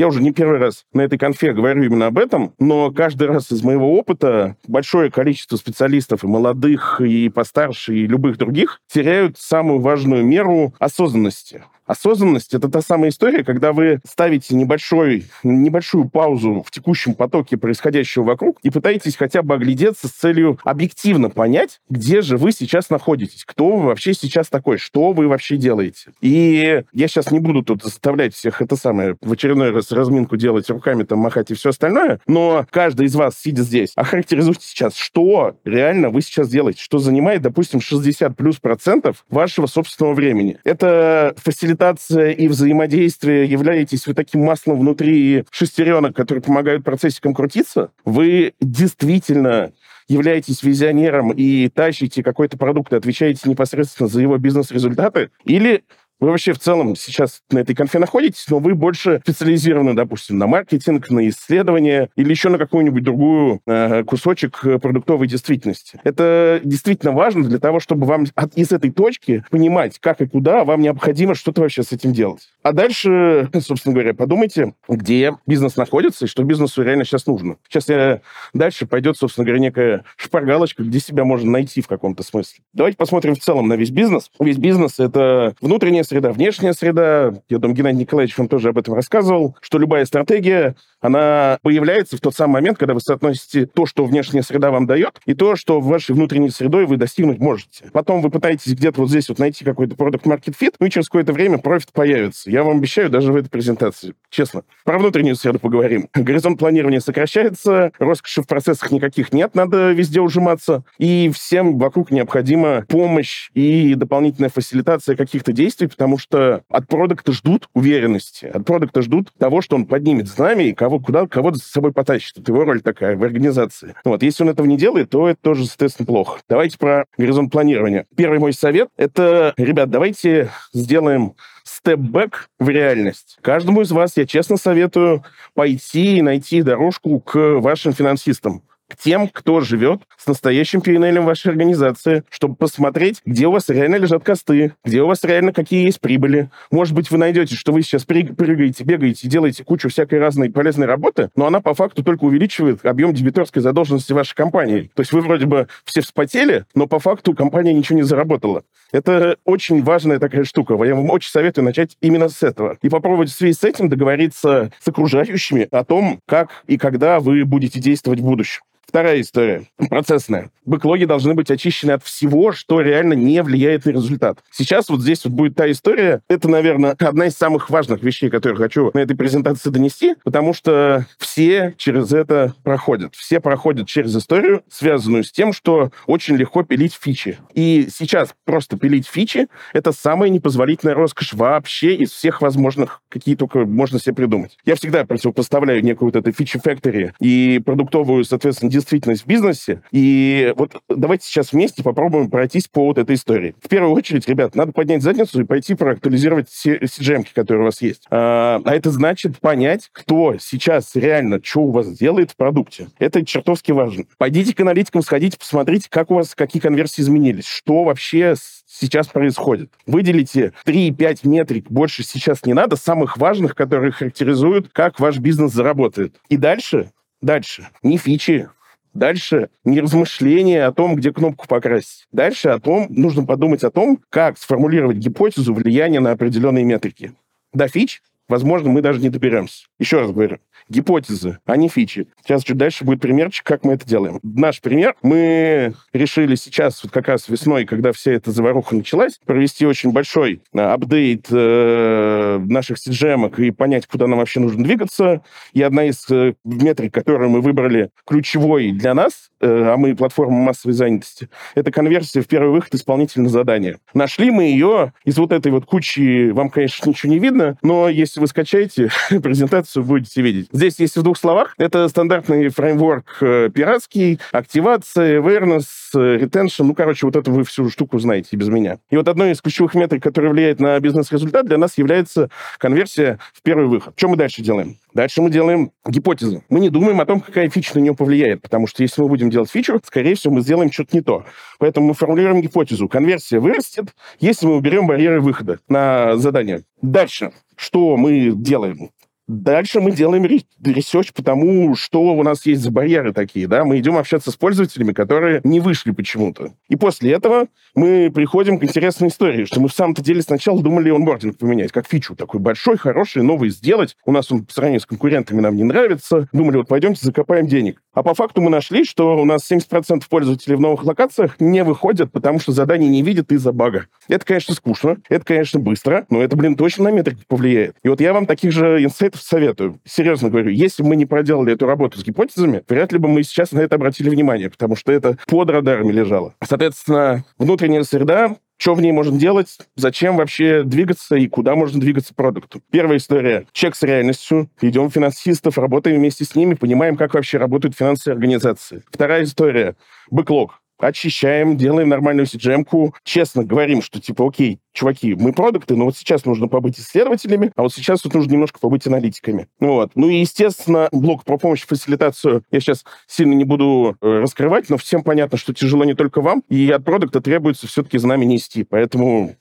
я 0.00 0.08
уже 0.08 0.22
не 0.22 0.32
первый 0.32 0.58
раз 0.58 0.86
на 0.94 1.02
этой 1.02 1.18
конфе 1.18 1.52
говорю 1.52 1.82
именно 1.82 2.06
об 2.06 2.18
этом, 2.18 2.54
но 2.58 2.90
каждый 2.90 3.28
раз 3.28 3.52
из 3.52 3.62
моего 3.62 3.98
опыта 3.98 4.56
большое 4.66 5.10
количество 5.10 5.56
специалистов, 5.56 6.24
и 6.24 6.26
молодых, 6.26 7.02
и 7.02 7.28
постарше, 7.28 7.94
и 7.94 8.06
любых 8.06 8.38
других, 8.38 8.80
теряют 8.90 9.36
самую 9.38 9.80
важную 9.80 10.24
меру 10.24 10.74
осознанности. 10.78 11.64
Осознанность— 11.90 12.54
это 12.54 12.68
та 12.68 12.82
самая 12.82 13.10
история, 13.10 13.42
когда 13.42 13.72
вы 13.72 13.98
ставите 14.08 14.54
небольшой, 14.54 15.24
небольшую 15.42 16.08
паузу 16.08 16.62
в 16.64 16.70
текущем 16.70 17.14
потоке 17.14 17.56
происходящего 17.56 18.22
вокруг 18.22 18.58
и 18.62 18.70
пытаетесь 18.70 19.16
хотя 19.16 19.42
бы 19.42 19.56
оглядеться 19.56 20.06
с 20.06 20.12
целью 20.12 20.60
объективно 20.62 21.30
понять, 21.30 21.80
где 21.88 22.22
же 22.22 22.36
вы 22.36 22.52
сейчас 22.52 22.90
находитесь, 22.90 23.44
кто 23.44 23.76
вы 23.76 23.86
вообще 23.86 24.14
сейчас 24.14 24.48
такой, 24.48 24.78
что 24.78 25.10
вы 25.10 25.26
вообще 25.26 25.56
делаете. 25.56 26.12
И 26.20 26.84
я 26.92 27.08
сейчас 27.08 27.32
не 27.32 27.40
буду 27.40 27.64
тут 27.64 27.82
заставлять 27.82 28.36
всех 28.36 28.62
это 28.62 28.76
самое 28.76 29.16
в 29.20 29.32
очередной 29.32 29.72
раз 29.72 29.90
разминку 29.90 30.36
делать 30.36 30.70
руками, 30.70 31.02
там, 31.02 31.18
махать 31.18 31.50
и 31.50 31.54
все 31.54 31.70
остальное, 31.70 32.20
но 32.28 32.66
каждый 32.70 33.06
из 33.06 33.16
вас, 33.16 33.34
сидя 33.36 33.62
здесь, 33.62 33.90
охарактеризуйте 33.96 34.64
сейчас, 34.64 34.94
что 34.94 35.56
реально 35.64 36.10
вы 36.10 36.22
сейчас 36.22 36.50
делаете, 36.50 36.80
что 36.80 36.98
занимает, 36.98 37.42
допустим, 37.42 37.80
60 37.80 38.36
плюс 38.36 38.58
процентов 38.60 39.24
вашего 39.28 39.66
собственного 39.66 40.14
времени. 40.14 40.56
Это 40.62 41.34
фасилитация 41.36 41.79
фасилитация 41.80 42.32
и 42.32 42.46
взаимодействие, 42.48 43.46
являетесь 43.46 44.06
вы 44.06 44.14
таким 44.14 44.42
маслом 44.42 44.78
внутри 44.78 45.44
шестеренок, 45.50 46.14
которые 46.14 46.42
помогают 46.42 46.84
процессикам 46.84 47.34
крутиться, 47.34 47.90
вы 48.04 48.52
действительно 48.60 49.72
являетесь 50.08 50.62
визионером 50.62 51.30
и 51.30 51.68
тащите 51.68 52.22
какой-то 52.22 52.58
продукт 52.58 52.92
и 52.92 52.96
отвечаете 52.96 53.48
непосредственно 53.48 54.08
за 54.08 54.20
его 54.20 54.36
бизнес-результаты, 54.38 55.30
или 55.44 55.84
вы 56.20 56.30
вообще 56.30 56.52
в 56.52 56.58
целом 56.58 56.96
сейчас 56.96 57.42
на 57.50 57.60
этой 57.60 57.74
конфе 57.74 57.98
находитесь, 57.98 58.46
но 58.48 58.58
вы 58.58 58.74
больше 58.74 59.20
специализированы, 59.24 59.94
допустим, 59.94 60.38
на 60.38 60.46
маркетинг, 60.46 61.10
на 61.10 61.28
исследование 61.28 62.10
или 62.16 62.30
еще 62.30 62.50
на 62.50 62.58
какую-нибудь 62.58 63.02
другую 63.02 63.60
э, 63.66 64.04
кусочек 64.04 64.60
продуктовой 64.60 65.26
действительности. 65.26 65.98
Это 66.04 66.60
действительно 66.62 67.12
важно 67.12 67.44
для 67.44 67.58
того, 67.58 67.80
чтобы 67.80 68.06
вам 68.06 68.26
от, 68.34 68.54
из 68.54 68.70
этой 68.70 68.90
точки 68.90 69.44
понимать, 69.50 69.98
как 69.98 70.20
и 70.20 70.26
куда 70.26 70.64
вам 70.64 70.82
необходимо 70.82 71.34
что-то 71.34 71.62
вообще 71.62 71.82
с 71.82 71.92
этим 71.92 72.12
делать. 72.12 72.48
А 72.62 72.72
дальше, 72.72 73.48
собственно 73.60 73.94
говоря, 73.94 74.14
подумайте, 74.14 74.74
где 74.88 75.36
бизнес 75.46 75.76
находится 75.76 76.26
и 76.26 76.28
что 76.28 76.44
бизнесу 76.44 76.82
реально 76.82 77.04
сейчас 77.04 77.26
нужно. 77.26 77.56
Сейчас 77.68 77.88
я... 77.88 78.20
дальше 78.52 78.86
пойдет, 78.86 79.16
собственно 79.16 79.46
говоря, 79.46 79.60
некая 79.60 80.04
шпаргалочка, 80.16 80.82
где 80.82 81.00
себя 81.00 81.24
можно 81.24 81.50
найти 81.50 81.80
в 81.80 81.88
каком-то 81.88 82.22
смысле. 82.22 82.62
Давайте 82.74 82.98
посмотрим 82.98 83.34
в 83.34 83.38
целом 83.38 83.68
на 83.68 83.74
весь 83.74 83.90
бизнес. 83.90 84.30
Весь 84.38 84.58
бизнес— 84.58 84.98
это 84.98 85.54
внутренняя 85.60 86.02
среда, 86.10 86.32
внешняя 86.32 86.72
среда. 86.72 87.32
Я 87.48 87.58
думаю, 87.58 87.76
Геннадий 87.76 88.00
Николаевич 88.00 88.36
вам 88.36 88.48
тоже 88.48 88.70
об 88.70 88.78
этом 88.78 88.94
рассказывал, 88.94 89.56
что 89.60 89.78
любая 89.78 90.04
стратегия, 90.04 90.74
она 91.00 91.58
появляется 91.62 92.16
в 92.16 92.20
тот 92.20 92.34
самый 92.34 92.54
момент, 92.54 92.78
когда 92.78 92.94
вы 92.94 93.00
соотносите 93.00 93.66
то, 93.66 93.86
что 93.86 94.04
внешняя 94.04 94.42
среда 94.42 94.72
вам 94.72 94.86
дает, 94.86 95.20
и 95.24 95.34
то, 95.34 95.54
что 95.54 95.80
в 95.80 95.86
вашей 95.86 96.14
внутренней 96.14 96.50
средой 96.50 96.86
вы 96.86 96.96
достигнуть 96.96 97.38
можете. 97.38 97.90
Потом 97.92 98.22
вы 98.22 98.30
пытаетесь 98.30 98.72
где-то 98.72 99.00
вот 99.00 99.08
здесь 99.08 99.28
вот 99.28 99.38
найти 99.38 99.64
какой-то 99.64 99.94
продукт 99.94 100.26
market 100.26 100.54
fit, 100.60 100.74
ну 100.80 100.86
и 100.86 100.90
через 100.90 101.06
какое-то 101.06 101.32
время 101.32 101.58
профит 101.58 101.92
появится. 101.92 102.50
Я 102.50 102.64
вам 102.64 102.78
обещаю 102.78 103.08
даже 103.08 103.32
в 103.32 103.36
этой 103.36 103.48
презентации. 103.48 104.14
Честно. 104.30 104.64
Про 104.84 104.98
внутреннюю 104.98 105.36
среду 105.36 105.60
поговорим. 105.60 106.08
Горизонт 106.12 106.58
планирования 106.58 107.00
сокращается, 107.00 107.92
роскоши 108.00 108.42
в 108.42 108.48
процессах 108.48 108.90
никаких 108.90 109.32
нет, 109.32 109.54
надо 109.54 109.92
везде 109.92 110.20
ужиматься. 110.20 110.82
И 110.98 111.30
всем 111.32 111.78
вокруг 111.78 112.10
необходима 112.10 112.84
помощь 112.88 113.50
и 113.54 113.94
дополнительная 113.94 114.50
фасилитация 114.50 115.14
каких-то 115.14 115.52
действий, 115.52 115.86
потому 116.00 116.16
что 116.16 116.62
от 116.70 116.88
продукта 116.88 117.30
ждут 117.32 117.68
уверенности, 117.74 118.46
от 118.46 118.64
продукта 118.64 119.02
ждут 119.02 119.30
того, 119.38 119.60
что 119.60 119.76
он 119.76 119.84
поднимет 119.84 120.28
знамя 120.28 120.64
и 120.64 120.72
кого, 120.72 120.98
куда, 120.98 121.26
кого-то 121.26 121.58
с 121.58 121.64
собой 121.64 121.92
потащит. 121.92 122.38
Это 122.38 122.52
его 122.52 122.64
роль 122.64 122.80
такая 122.80 123.18
в 123.18 123.22
организации. 123.22 123.94
Вот. 124.02 124.22
Если 124.22 124.42
он 124.42 124.48
этого 124.48 124.64
не 124.64 124.78
делает, 124.78 125.10
то 125.10 125.28
это 125.28 125.38
тоже, 125.42 125.66
соответственно, 125.66 126.06
плохо. 126.06 126.40
Давайте 126.48 126.78
про 126.78 127.04
горизонт 127.18 127.52
планирования. 127.52 128.06
Первый 128.16 128.38
мой 128.38 128.54
совет— 128.54 128.88
это, 128.96 129.52
ребят, 129.58 129.90
давайте 129.90 130.48
сделаем 130.72 131.34
степ-бэк 131.64 132.46
в 132.58 132.70
реальность. 132.70 133.36
Каждому 133.42 133.82
из 133.82 133.92
вас 133.92 134.16
я 134.16 134.24
честно 134.24 134.56
советую 134.56 135.22
пойти 135.52 136.16
и 136.16 136.22
найти 136.22 136.62
дорожку 136.62 137.20
к 137.20 137.36
вашим 137.60 137.92
финансистам 137.92 138.62
к 138.90 138.96
тем, 138.96 139.28
кто 139.28 139.60
живет 139.60 140.00
с 140.18 140.26
настоящим 140.26 140.80
PNL 140.80 141.20
вашей 141.22 141.48
организации, 141.48 142.24
чтобы 142.28 142.56
посмотреть, 142.56 143.22
где 143.24 143.46
у 143.46 143.52
вас 143.52 143.68
реально 143.68 143.96
лежат 143.96 144.24
косты, 144.24 144.74
где 144.84 145.02
у 145.02 145.06
вас 145.06 145.22
реально 145.24 145.52
какие 145.52 145.84
есть 145.84 146.00
прибыли. 146.00 146.50
Может 146.70 146.94
быть, 146.94 147.10
вы 147.10 147.18
найдете, 147.18 147.54
что 147.54 147.72
вы 147.72 147.82
сейчас 147.82 148.04
прыгаете, 148.04 148.84
бегаете, 148.84 149.28
делаете 149.28 149.64
кучу 149.64 149.88
всякой 149.88 150.18
разной 150.18 150.50
полезной 150.50 150.86
работы, 150.86 151.30
но 151.36 151.46
она 151.46 151.60
по 151.60 151.74
факту 151.74 152.02
только 152.02 152.24
увеличивает 152.24 152.84
объем 152.84 153.14
дебиторской 153.14 153.62
задолженности 153.62 154.12
вашей 154.12 154.34
компании. 154.34 154.90
То 154.94 155.00
есть 155.00 155.12
вы 155.12 155.20
вроде 155.20 155.46
бы 155.46 155.68
все 155.84 156.00
вспотели, 156.00 156.64
но 156.74 156.86
по 156.86 156.98
факту 156.98 157.34
компания 157.34 157.72
ничего 157.72 157.98
не 157.98 158.04
заработала. 158.04 158.64
Это 158.92 159.36
очень 159.44 159.82
важная 159.82 160.18
такая 160.18 160.44
штука. 160.44 160.82
Я 160.84 160.94
вам 160.96 161.10
очень 161.10 161.30
советую 161.30 161.64
начать 161.64 161.96
именно 162.00 162.28
с 162.28 162.42
этого. 162.42 162.76
И 162.82 162.88
попробовать 162.88 163.30
в 163.30 163.36
связи 163.36 163.54
с 163.54 163.62
этим 163.62 163.88
договориться 163.88 164.72
с 164.80 164.88
окружающими 164.88 165.68
о 165.70 165.84
том, 165.84 166.20
как 166.26 166.64
и 166.66 166.76
когда 166.76 167.20
вы 167.20 167.44
будете 167.44 167.80
действовать 167.80 168.20
в 168.20 168.24
будущем. 168.24 168.62
Вторая 168.90 169.20
история, 169.20 169.68
процессная. 169.88 170.50
Бэклоги 170.64 171.04
должны 171.04 171.34
быть 171.34 171.48
очищены 171.48 171.92
от 171.92 172.02
всего, 172.02 172.50
что 172.50 172.80
реально 172.80 173.12
не 173.12 173.40
влияет 173.40 173.84
на 173.84 173.90
результат. 173.90 174.40
Сейчас 174.50 174.88
вот 174.88 175.00
здесь 175.00 175.24
вот 175.24 175.32
будет 175.32 175.54
та 175.54 175.70
история. 175.70 176.22
Это, 176.28 176.48
наверное, 176.48 176.96
одна 176.98 177.26
из 177.26 177.36
самых 177.36 177.70
важных 177.70 178.02
вещей, 178.02 178.30
которые 178.30 178.58
хочу 178.58 178.90
на 178.92 178.98
этой 178.98 179.16
презентации 179.16 179.70
донести, 179.70 180.16
потому 180.24 180.52
что 180.52 181.06
все 181.18 181.72
через 181.78 182.12
это 182.12 182.54
проходят. 182.64 183.14
Все 183.14 183.38
проходят 183.38 183.86
через 183.86 184.16
историю, 184.16 184.64
связанную 184.68 185.22
с 185.22 185.30
тем, 185.30 185.52
что 185.52 185.92
очень 186.06 186.34
легко 186.34 186.64
пилить 186.64 186.98
фичи. 187.00 187.38
И 187.54 187.86
сейчас 187.94 188.34
просто 188.44 188.76
пилить 188.76 189.06
фичи— 189.06 189.46
это 189.72 189.92
самая 189.92 190.30
непозволительная 190.30 190.96
роскошь 190.96 191.32
вообще 191.32 191.94
из 191.94 192.10
всех 192.10 192.42
возможных, 192.42 193.02
какие 193.08 193.36
только 193.36 193.60
можно 193.60 194.00
себе 194.00 194.16
придумать. 194.16 194.58
Я 194.64 194.74
всегда 194.74 195.04
противопоставляю 195.04 195.84
некую 195.84 196.08
вот 196.08 196.16
эту 196.16 196.32
фичи 196.32 196.58
factory 196.58 197.12
и 197.20 197.60
продуктовую, 197.64 198.24
соответственно, 198.24 198.79
действительность 198.80 199.22
в 199.22 199.26
бизнесе. 199.26 199.82
И 199.92 200.52
вот 200.56 200.82
давайте 200.88 201.26
сейчас 201.26 201.52
вместе 201.52 201.82
попробуем 201.82 202.30
пройтись 202.30 202.68
по 202.68 202.86
вот 202.86 202.98
этой 202.98 203.16
истории. 203.16 203.54
В 203.62 203.68
первую 203.68 203.92
очередь, 203.92 204.28
ребят, 204.28 204.54
надо 204.54 204.72
поднять 204.72 205.02
задницу 205.02 205.40
и 205.40 205.44
пойти 205.44 205.74
проактуализировать 205.74 206.48
CGM, 206.48 207.26
которые 207.34 207.62
у 207.62 207.66
вас 207.66 207.82
есть. 207.82 208.06
А, 208.10 208.60
а 208.64 208.74
это 208.74 208.90
значит 208.90 209.38
понять, 209.38 209.88
кто 209.92 210.36
сейчас 210.38 210.94
реально 210.94 211.40
что 211.42 211.60
у 211.60 211.70
вас 211.70 211.88
делает 211.88 212.30
в 212.30 212.36
продукте. 212.36 212.88
Это 212.98 213.24
чертовски 213.24 213.72
важно. 213.72 214.04
Пойдите 214.18 214.54
к 214.54 214.60
аналитикам, 214.60 215.02
сходите, 215.02 215.38
посмотрите, 215.38 215.88
как 215.90 216.10
у 216.10 216.14
вас, 216.14 216.34
какие 216.34 216.60
конверсии 216.60 217.02
изменились, 217.02 217.46
что 217.46 217.84
вообще 217.84 218.34
сейчас 218.66 219.08
происходит. 219.08 219.70
Выделите 219.86 220.52
3-5 220.64 221.20
метрик, 221.24 221.70
больше 221.70 222.02
сейчас 222.02 222.44
не 222.46 222.54
надо, 222.54 222.76
самых 222.76 223.16
важных, 223.16 223.54
которые 223.54 223.92
характеризуют, 223.92 224.68
как 224.72 225.00
ваш 225.00 225.18
бизнес 225.18 225.52
заработает. 225.52 226.16
И 226.28 226.36
дальше, 226.36 226.92
дальше, 227.20 227.68
не 227.82 227.98
фичи, 227.98 228.48
Дальше 228.94 229.50
не 229.64 229.80
размышления 229.80 230.64
о 230.64 230.72
том, 230.72 230.96
где 230.96 231.12
кнопку 231.12 231.46
покрасить. 231.46 232.06
Дальше 232.12 232.48
о 232.48 232.58
том, 232.58 232.86
нужно 232.90 233.24
подумать 233.24 233.62
о 233.62 233.70
том, 233.70 234.00
как 234.10 234.36
сформулировать 234.36 234.96
гипотезу 234.96 235.54
влияния 235.54 236.00
на 236.00 236.10
определенные 236.12 236.64
метрики. 236.64 237.12
До 237.52 237.68
фич, 237.68 238.02
возможно, 238.30 238.70
мы 238.70 238.80
даже 238.80 239.00
не 239.00 239.10
доберемся. 239.10 239.66
Еще 239.78 240.00
раз 240.00 240.12
говорю, 240.12 240.38
гипотезы, 240.68 241.38
а 241.44 241.56
не 241.56 241.68
фичи. 241.68 242.08
Сейчас 242.24 242.44
чуть 242.44 242.56
дальше 242.56 242.84
будет 242.84 243.00
примерчик, 243.00 243.44
как 243.44 243.64
мы 243.64 243.74
это 243.74 243.86
делаем. 243.86 244.20
Наш 244.22 244.60
пример. 244.60 244.94
Мы 245.02 245.74
решили 245.92 246.36
сейчас, 246.36 246.82
вот 246.82 246.92
как 246.92 247.08
раз 247.08 247.28
весной, 247.28 247.64
когда 247.64 247.92
вся 247.92 248.12
эта 248.12 248.30
заваруха 248.30 248.74
началась, 248.76 249.18
провести 249.26 249.66
очень 249.66 249.92
большой 249.92 250.40
а, 250.54 250.74
апдейт 250.74 251.26
э, 251.30 252.38
наших 252.46 252.78
сиджемок 252.78 253.38
и 253.40 253.50
понять, 253.50 253.86
куда 253.86 254.06
нам 254.06 254.20
вообще 254.20 254.40
нужно 254.40 254.62
двигаться. 254.62 255.22
И 255.52 255.62
одна 255.62 255.84
из 255.84 256.08
э, 256.10 256.34
метрик, 256.44 256.94
которую 256.94 257.30
мы 257.30 257.40
выбрали 257.40 257.90
ключевой 258.06 258.70
для 258.70 258.94
нас, 258.94 259.30
э, 259.40 259.46
а 259.50 259.76
мы 259.76 259.96
платформа 259.96 260.38
массовой 260.38 260.74
занятости, 260.74 261.28
это 261.54 261.72
конверсия 261.72 262.20
в 262.20 262.28
первый 262.28 262.52
выход 262.52 262.74
исполнителя 262.74 263.24
на 263.24 263.28
задание. 263.28 263.78
Нашли 263.92 264.30
мы 264.30 264.44
ее 264.44 264.92
из 265.04 265.18
вот 265.18 265.32
этой 265.32 265.50
вот 265.50 265.64
кучи, 265.64 266.30
вам, 266.30 266.50
конечно, 266.50 266.88
ничего 266.88 267.12
не 267.12 267.18
видно, 267.18 267.58
но 267.62 267.88
если 267.88 268.19
вы 268.20 268.26
скачаете 268.26 268.90
презентацию, 269.22 269.84
будете 269.84 270.22
видеть. 270.22 270.48
Здесь, 270.52 270.78
если 270.78 271.00
в 271.00 271.02
двух 271.02 271.18
словах, 271.18 271.54
это 271.58 271.88
стандартный 271.88 272.48
фреймворк 272.48 273.16
э, 273.20 273.50
пиратский, 273.52 274.20
активация, 274.32 275.20
awareness, 275.20 275.64
э, 275.94 276.18
retention, 276.18 276.64
ну, 276.64 276.74
короче, 276.74 277.06
вот 277.06 277.16
эту 277.16 277.32
вы 277.32 277.44
всю 277.44 277.68
штуку 277.70 277.98
знаете 277.98 278.36
без 278.36 278.48
меня. 278.48 278.78
И 278.90 278.96
вот 278.96 279.08
одной 279.08 279.32
из 279.32 279.40
ключевых 279.40 279.74
метрик, 279.74 280.02
которая 280.02 280.30
влияет 280.30 280.60
на 280.60 280.78
бизнес-результат, 280.80 281.46
для 281.46 281.58
нас 281.58 281.78
является 281.78 282.30
конверсия 282.58 283.18
в 283.32 283.42
первый 283.42 283.66
выход. 283.66 283.94
Что 283.96 284.08
мы 284.08 284.16
дальше 284.16 284.42
делаем? 284.42 284.76
Дальше 284.92 285.22
мы 285.22 285.30
делаем 285.30 285.72
гипотезы. 285.86 286.42
Мы 286.48 286.60
не 286.60 286.68
думаем 286.68 287.00
о 287.00 287.06
том, 287.06 287.20
какая 287.20 287.48
фича 287.48 287.78
на 287.78 287.80
нее 287.80 287.94
повлияет, 287.94 288.42
потому 288.42 288.66
что 288.66 288.82
если 288.82 289.00
мы 289.02 289.08
будем 289.08 289.30
делать 289.30 289.50
фичу, 289.50 289.80
скорее 289.84 290.14
всего, 290.14 290.34
мы 290.34 290.40
сделаем 290.40 290.72
что-то 290.72 290.96
не 290.96 291.02
то. 291.02 291.24
Поэтому 291.58 291.88
мы 291.88 291.94
формулируем 291.94 292.40
гипотезу. 292.40 292.88
Конверсия 292.88 293.38
вырастет, 293.38 293.94
если 294.18 294.46
мы 294.46 294.56
уберем 294.56 294.86
барьеры 294.86 295.20
выхода 295.20 295.60
на 295.68 296.16
задание. 296.16 296.64
Дальше. 296.82 297.32
Что 297.60 297.98
мы 297.98 298.32
делаем? 298.34 298.90
Дальше 299.30 299.80
мы 299.80 299.92
делаем 299.92 300.24
research 300.24 301.12
по 301.12 301.22
тому, 301.22 301.76
что 301.76 302.02
у 302.02 302.22
нас 302.24 302.44
есть 302.46 302.62
за 302.62 302.72
барьеры 302.72 303.12
такие, 303.12 303.46
да, 303.46 303.64
мы 303.64 303.78
идем 303.78 303.96
общаться 303.96 304.32
с 304.32 304.36
пользователями, 304.36 304.92
которые 304.92 305.40
не 305.44 305.60
вышли 305.60 305.92
почему-то. 305.92 306.54
И 306.68 306.74
после 306.74 307.12
этого 307.12 307.46
мы 307.76 308.10
приходим 308.12 308.58
к 308.58 308.64
интересной 308.64 309.06
истории, 309.06 309.44
что 309.44 309.60
мы 309.60 309.68
в 309.68 309.72
самом-то 309.72 310.02
деле 310.02 310.22
сначала 310.22 310.60
думали 310.60 310.90
онбординг 310.90 311.38
поменять, 311.38 311.70
как 311.70 311.86
фичу 311.86 312.16
такой 312.16 312.40
большой, 312.40 312.76
хороший, 312.76 313.22
новый 313.22 313.50
сделать. 313.50 313.96
У 314.04 314.10
нас 314.10 314.32
он 314.32 314.44
по 314.44 314.52
сравнению 314.52 314.80
с 314.80 314.86
конкурентами 314.86 315.40
нам 315.40 315.54
не 315.54 315.62
нравится. 315.62 316.28
Думали, 316.32 316.56
вот 316.56 316.66
пойдемте 316.66 317.06
закопаем 317.06 317.46
денег. 317.46 317.80
А 317.92 318.02
по 318.02 318.14
факту 318.14 318.40
мы 318.40 318.50
нашли, 318.50 318.84
что 318.84 319.16
у 319.16 319.24
нас 319.24 319.48
70% 319.48 320.02
пользователей 320.08 320.56
в 320.56 320.60
новых 320.60 320.84
локациях 320.84 321.36
не 321.38 321.62
выходят, 321.62 322.10
потому 322.10 322.40
что 322.40 322.50
задание 322.50 322.88
не 322.88 323.02
видят 323.02 323.30
из-за 323.30 323.52
бага. 323.52 323.86
Это, 324.08 324.24
конечно, 324.24 324.54
скучно, 324.54 324.96
это, 325.08 325.24
конечно, 325.24 325.60
быстро, 325.60 326.06
но 326.10 326.20
это, 326.20 326.36
блин, 326.36 326.56
точно 326.56 326.84
на 326.84 326.92
метрики 326.92 327.22
повлияет. 327.28 327.76
И 327.84 327.88
вот 327.88 328.00
я 328.00 328.12
вам 328.12 328.26
таких 328.26 328.52
же 328.52 328.82
инсайтов 328.82 329.19
советую. 329.22 329.80
Серьезно 329.84 330.30
говорю, 330.30 330.50
если 330.50 330.82
бы 330.82 330.90
мы 330.90 330.96
не 330.96 331.06
проделали 331.06 331.52
эту 331.52 331.66
работу 331.66 331.98
с 331.98 332.04
гипотезами, 332.04 332.62
вряд 332.68 332.92
ли 332.92 332.98
бы 332.98 333.08
мы 333.08 333.22
сейчас 333.22 333.52
на 333.52 333.60
это 333.60 333.76
обратили 333.76 334.08
внимание, 334.08 334.50
потому 334.50 334.76
что 334.76 334.92
это 334.92 335.18
под 335.26 335.50
радарами 335.50 335.92
лежало. 335.92 336.34
Соответственно, 336.42 337.24
внутренняя 337.38 337.82
среда 337.82 338.36
что 338.60 338.74
в 338.74 338.82
ней 338.82 338.92
можно 338.92 339.18
делать, 339.18 339.56
зачем 339.74 340.18
вообще 340.18 340.64
двигаться 340.64 341.16
и 341.16 341.26
куда 341.28 341.54
можно 341.54 341.80
двигаться 341.80 342.14
продукту. 342.14 342.60
Первая 342.70 342.98
история. 342.98 343.46
Чек 343.52 343.74
с 343.74 343.82
реальностью. 343.82 344.50
Идем 344.60 344.90
финансистов, 344.90 345.56
работаем 345.56 345.96
вместе 345.96 346.26
с 346.26 346.34
ними, 346.34 346.52
понимаем, 346.52 346.96
как 346.96 347.14
вообще 347.14 347.38
работают 347.38 347.74
финансовые 347.74 348.16
организации. 348.16 348.82
Вторая 348.90 349.24
история. 349.24 349.76
Бэклог 350.10 350.60
очищаем, 350.88 351.56
делаем 351.56 351.88
нормальную 351.88 352.26
CGM-ку, 352.26 352.94
честно 353.04 353.44
говорим, 353.44 353.82
что 353.82 354.00
типа, 354.00 354.26
окей, 354.28 354.60
чуваки, 354.72 355.14
мы 355.14 355.32
продукты, 355.32 355.76
но 355.76 355.84
вот 355.86 355.96
сейчас 355.96 356.24
нужно 356.24 356.48
побыть 356.48 356.78
исследователями, 356.78 357.52
а 357.56 357.62
вот 357.62 357.72
сейчас 357.72 358.04
вот 358.04 358.14
нужно 358.14 358.32
немножко 358.32 358.58
побыть 358.60 358.86
аналитиками. 358.86 359.48
Вот. 359.58 359.92
Ну 359.94 360.08
и, 360.08 360.20
естественно, 360.20 360.88
блок 360.92 361.24
про 361.24 361.38
помощь, 361.38 361.66
фасилитацию 361.66 362.44
я 362.50 362.60
сейчас 362.60 362.84
сильно 363.06 363.34
не 363.34 363.44
буду 363.44 363.96
э, 364.00 364.06
раскрывать, 364.06 364.68
но 364.70 364.76
всем 364.76 365.02
понятно, 365.02 365.38
что 365.38 365.52
тяжело 365.52 365.84
не 365.84 365.94
только 365.94 366.20
вам, 366.20 366.42
и 366.48 366.70
от 366.70 366.84
продукта 366.84 367.20
требуется 367.20 367.66
все-таки 367.66 367.98
за 367.98 368.08
нами 368.08 368.24
нести. 368.24 368.64
Поэтому 368.64 369.36